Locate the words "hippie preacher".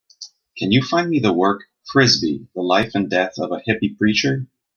3.59-4.47